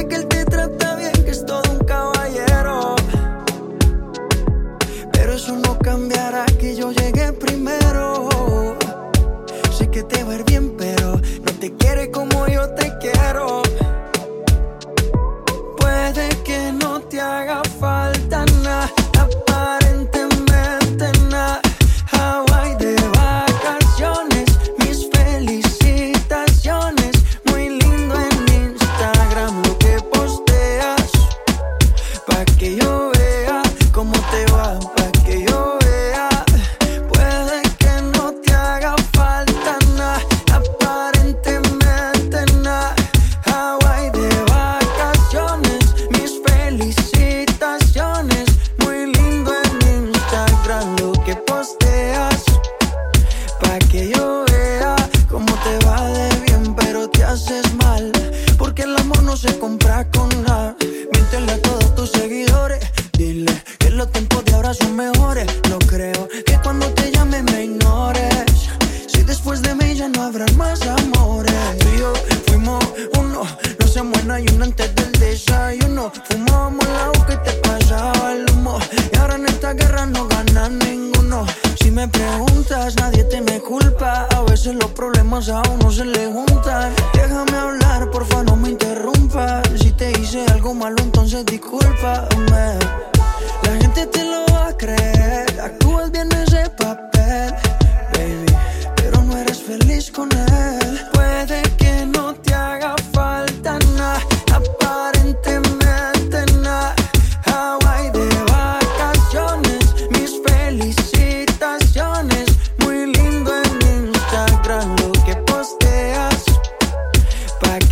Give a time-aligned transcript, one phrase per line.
[0.00, 0.29] de que el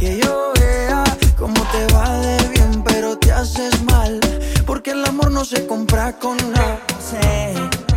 [0.09, 1.05] que yo vea
[1.39, 4.19] cómo te va de bien, pero te haces mal.
[4.67, 6.79] Porque el amor no se compra con la.
[6.99, 7.55] Sé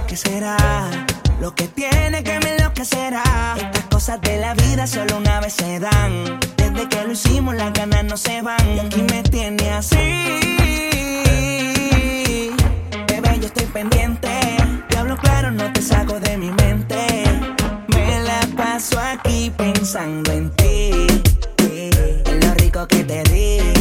[0.07, 0.57] qué será
[1.39, 3.55] lo que tiene que me enloquecerá.
[3.55, 6.39] Estas cosas de la vida solo una vez se dan.
[6.57, 8.65] Desde que lo hicimos, las ganas no se van.
[8.75, 10.05] Y aquí me tiene así.
[13.07, 14.29] Bebé, yo estoy pendiente.
[14.89, 17.23] Te hablo claro, no te saco de mi mente.
[17.87, 21.30] Me la paso aquí pensando en ti
[22.87, 23.80] que te di.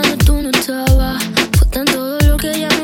[0.00, 1.24] cuando tú no estabas.
[1.56, 2.75] Fue tanto dolor que ya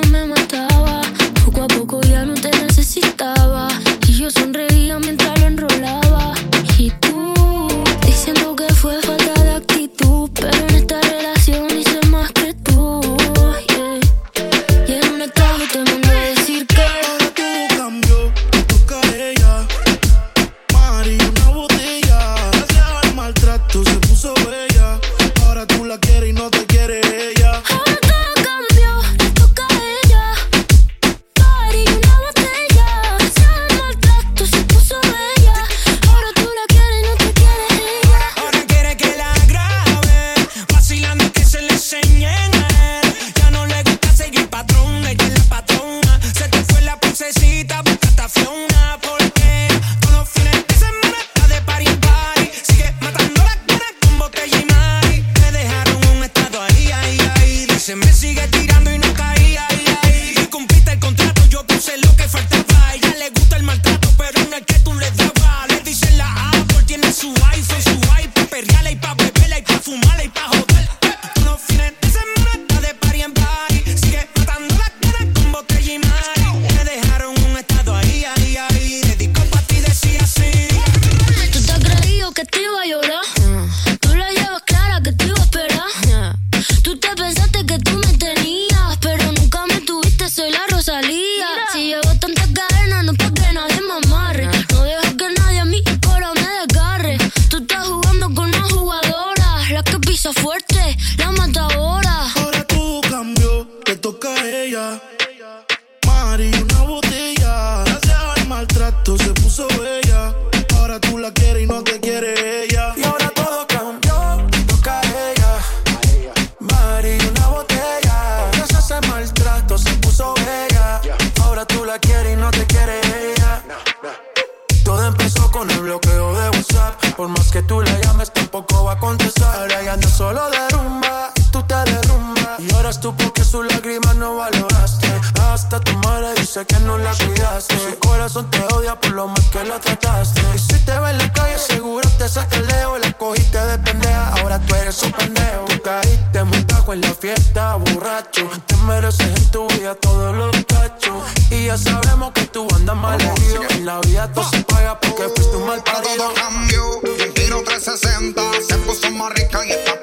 [146.92, 148.50] fue la fiesta, borracho.
[148.66, 151.22] Te mereces en tu vida todos los cachos.
[151.50, 153.62] Y ya sabemos que tú andas mal herido.
[153.70, 156.16] En la vida todo se paga porque fuiste un mal parido.
[156.16, 158.42] Todo cambió, en 360.
[158.68, 160.01] Se puso más rica y está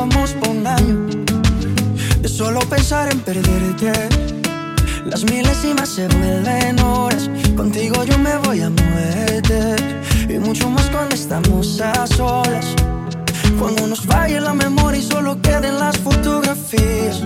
[0.00, 0.96] vamos por un año.
[2.22, 3.92] De solo pensar en perderte.
[5.04, 7.28] Las milésimas se vuelven horas.
[7.56, 9.76] Contigo yo me voy a muerte.
[10.28, 12.66] Y mucho más cuando estamos a solas.
[13.58, 17.22] Cuando nos falle la memoria y solo queden las fotografías.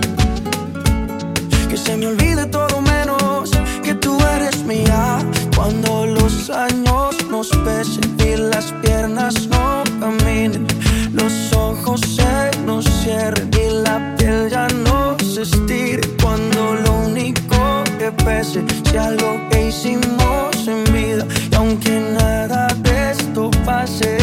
[1.69, 3.51] Que se me olvide todo menos
[3.83, 5.19] que tú eres mía.
[5.55, 10.67] Cuando los años nos pesen y las piernas no caminen,
[11.13, 12.54] los ojos se
[12.85, 16.01] nos cierren y la piel ya no se estire.
[16.21, 21.25] Cuando lo único que pese sea lo que hicimos en vida.
[21.51, 24.17] Y aunque nada de esto pase,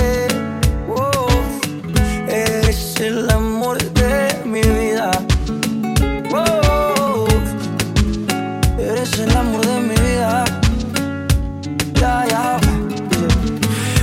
[0.88, 1.28] oh,
[2.28, 5.10] eres el amor de mi vida.
[6.34, 7.26] Oh,
[8.78, 10.44] Eres el amor de mi vida.
[11.94, 12.58] Ya, ya.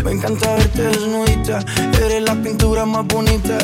[0.04, 1.60] Me encanta verte desnudita.
[2.04, 3.58] Eres la pintura más bonita.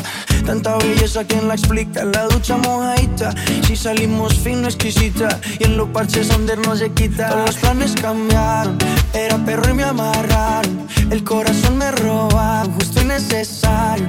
[0.46, 2.04] Tanta belleza, ¿quién la explica?
[2.04, 3.34] La ducha mojadita.
[3.66, 5.40] Si salimos fino, exquisita.
[5.58, 7.44] Y en los parches donde no se quita.
[7.44, 8.78] Los planes cambiaron.
[9.12, 10.86] Era perro y me amarraron.
[11.10, 12.72] El corazón me robaron.
[12.74, 14.08] Justo y necesario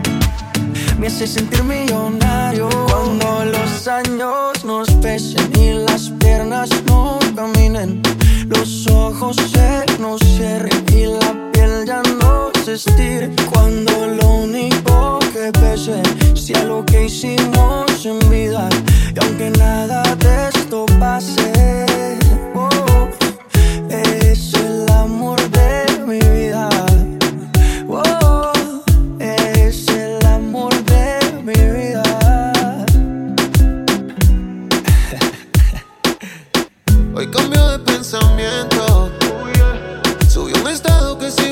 [1.00, 2.70] me hace sentir millonario.
[2.88, 8.02] Cuando los años nos pesen y las piernas no caminen,
[8.48, 11.47] los ojos se nos cierren y la
[11.78, 13.32] piel ya no se estire.
[13.52, 16.02] Cuando lo único que pese
[16.36, 18.70] sea lo que hicimos en vida,
[19.16, 21.86] y aunque nada de esto pase.
[22.56, 23.08] oh,
[23.90, 26.70] es el amor de mi vida.
[27.88, 28.52] Oh,
[29.20, 32.04] es el amor de mi vida.
[37.14, 39.12] Hoy cambió de pensamiento.
[40.30, 41.52] Subió un estado que se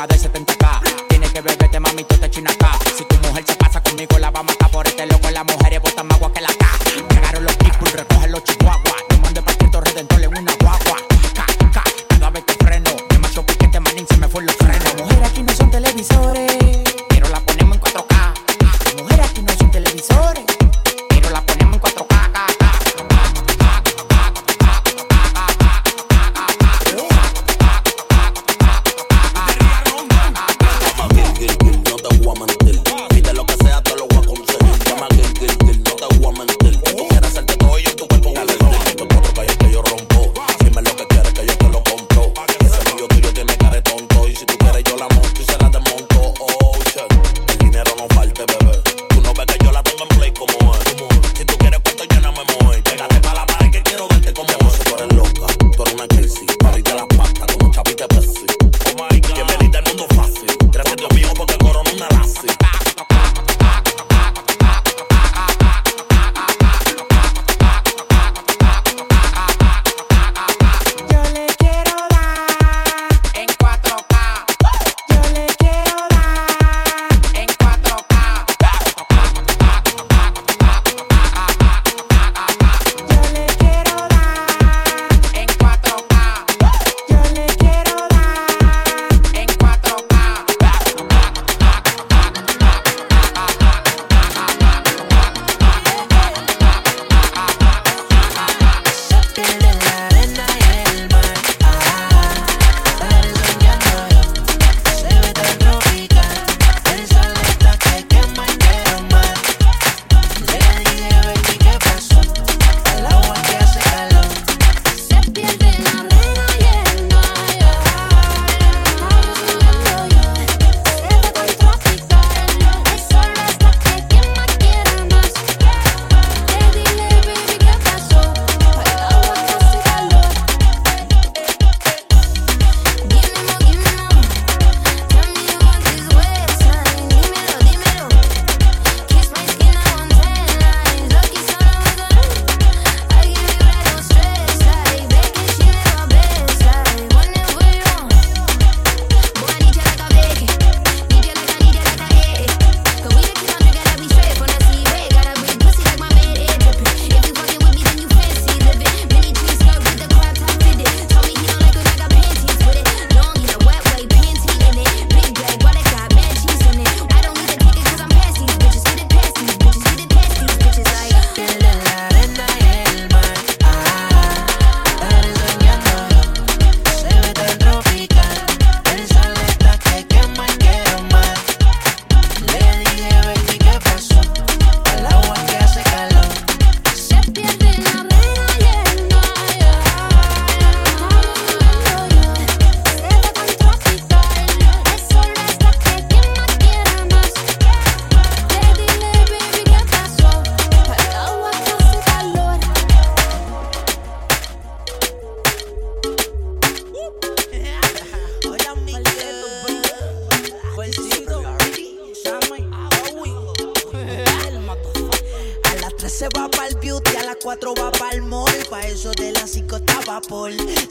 [0.00, 0.49] llamada y 70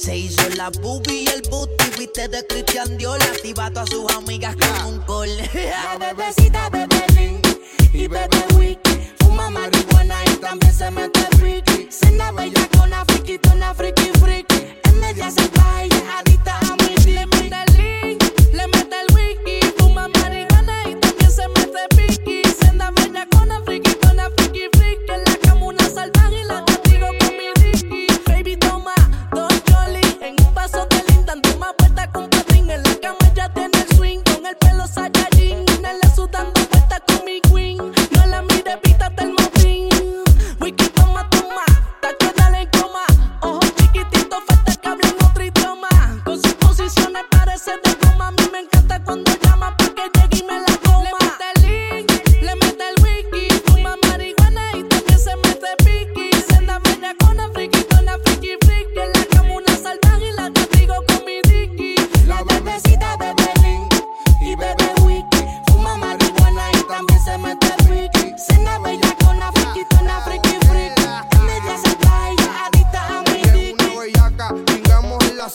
[0.10, 4.12] Se hizo la boobie y el booty, viste de Christian Dior, activa a todas sus
[4.15, 5.30] amigas con un call.
[5.38, 7.48] La bebecita bebe link
[7.93, 9.13] y bebe wiki.
[9.19, 11.89] Fuma marihuana y también se mete freaky.
[11.91, 14.80] Cena bella con una friki, una friki friki.
[14.86, 18.95] En media se va y es adicta a mi Le mete el link, le mete
[19.02, 19.60] el wiki.
[19.78, 22.41] Fuma marihuana y también se mete piqui.
[22.60, 25.12] Senda bella con una friki, con una friki friki.
[25.12, 27.99] En la cama una salvaje y la castigo con mi Ricky.
[30.30, 30.88] En un paso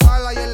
[0.00, 0.53] la sala y en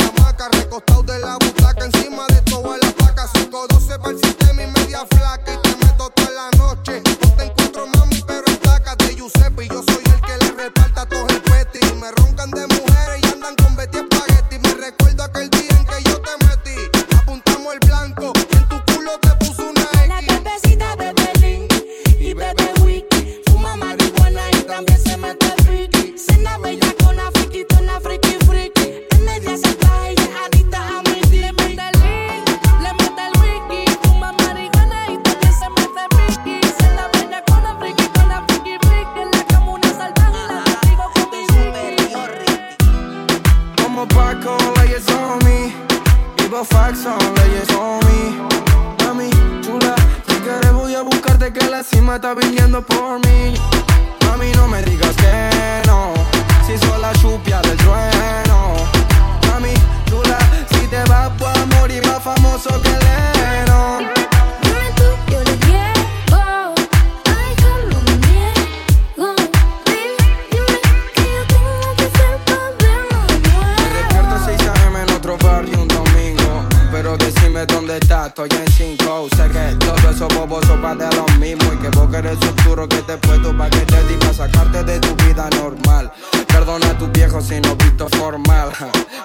[78.30, 79.28] estoy en 5.
[79.36, 81.72] Sé que todos esos bobos son de lo mismo.
[81.72, 84.84] Y que vos querés un churro que te puesto pa' que te di pa' sacarte
[84.84, 86.10] de tu vida normal.
[86.46, 88.70] Perdona a tu viejo si no visto formal.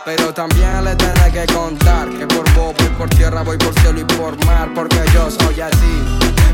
[0.05, 3.99] Pero también le tenés que contar que por vos voy por tierra, voy por cielo
[3.99, 4.69] y por mar.
[4.73, 5.93] Porque yo soy así,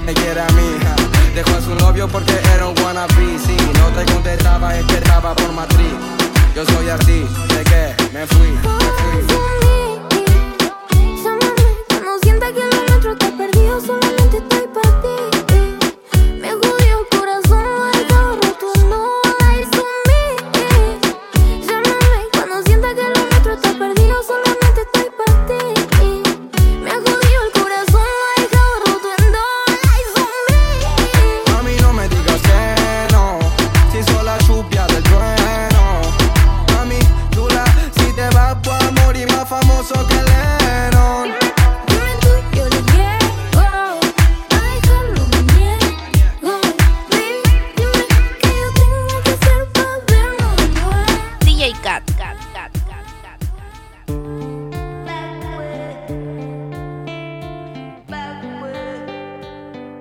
[0.06, 0.96] me quiere a mi hija.
[1.34, 3.40] Dejó a su novio porque era un wannabe.
[3.46, 5.96] Si no te contestaba, es que estaba por matriz.
[6.54, 9.61] Yo soy así, de que me fui, me fui.
[12.22, 13.80] Sienta que lo nuestro está perdido.
[13.82, 14.51] Solamente
[51.84, 52.04] Cat.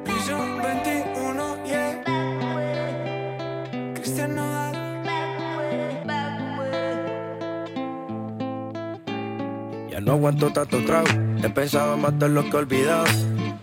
[0.05, 2.05] Prisión 21, yeah.
[3.95, 4.75] Cristian Nodal.
[9.91, 11.09] Ya no aguanto tanto trago,
[11.43, 13.07] he pensado en matar lo que he olvidado.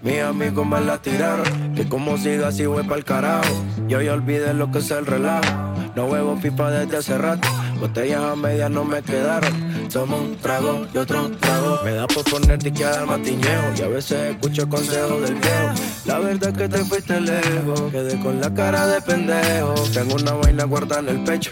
[0.02, 3.54] Mis amigos me la tiraron, que como siga así voy pa'l carajo.
[3.88, 7.48] Yo ya olvidé lo que es el relajo, no huevo pipa desde hace rato.
[7.80, 11.80] Botellas a medias no me quedaron, tomo un trago y otro trago.
[11.84, 15.74] Me da por ponerte que al matiñeo y a veces escucho consejos del viejo.
[16.06, 19.76] La verdad es que te fuiste lejos, quedé con la cara de pendejo.
[19.94, 21.52] Tengo una vaina guardada en el pecho,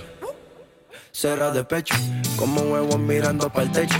[1.12, 1.96] cerra de pecho,
[2.38, 4.00] como huevo mirando para el techo.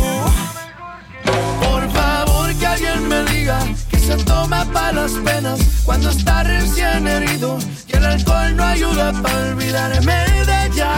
[2.81, 3.59] Que alguien me diga
[3.91, 9.13] que se toma para las penas cuando está recién herido y el alcohol no ayuda
[9.21, 10.15] para olvidarme
[10.49, 10.91] de ella.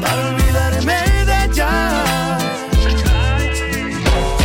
[0.00, 0.96] Para olvidarme
[1.26, 1.70] de ella.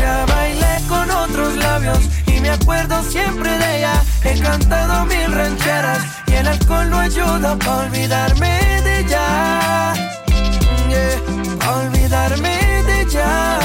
[0.02, 4.04] Ya bailé con otros labios y me acuerdo siempre de ella.
[4.22, 9.94] He cantado mil rancheras y el alcohol no ayuda para olvidarme de ella.
[10.90, 13.65] Yeah, pa' olvidarme de ella.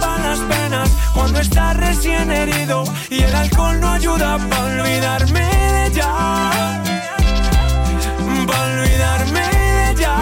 [0.00, 5.86] para las penas cuando está recién herido y el alcohol no ayuda para olvidarme de
[5.86, 6.10] ella.
[8.46, 10.16] Pa' olvidarme de ella.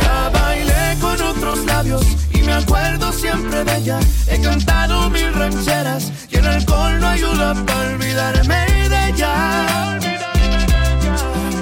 [0.00, 4.00] Ya bailé con otros labios y me acuerdo siempre de ella.
[4.28, 9.98] He cantado mil rancheras y el alcohol no ayuda para olvidarme de ella.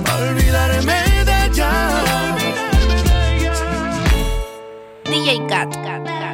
[0.05, 2.10] Pa' olvidarme de ella.
[5.11, 6.30] DJ Cat.